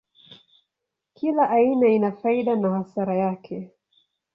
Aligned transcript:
Kila 1.13 1.45
aina 1.49 1.87
ina 1.87 2.11
faida 2.11 2.55
na 2.55 2.69
hasara 2.69 3.15
yake. 3.15 3.71